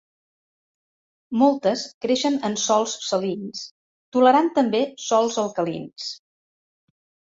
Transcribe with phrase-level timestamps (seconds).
[1.41, 3.61] Moltes creixen en sòls salins
[4.17, 6.09] tolerant també sòls alcalins.